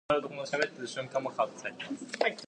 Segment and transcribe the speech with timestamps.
[0.09, 2.35] Rieti.